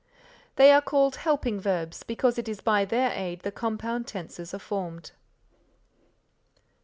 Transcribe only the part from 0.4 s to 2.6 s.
They are called helping verbs, because it is